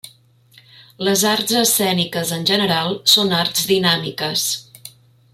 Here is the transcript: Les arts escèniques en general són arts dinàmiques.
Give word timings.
Les 1.07 1.25
arts 1.31 1.51
escèniques 1.59 2.31
en 2.37 2.47
general 2.51 2.97
són 3.13 3.35
arts 3.41 3.69
dinàmiques. 3.73 4.47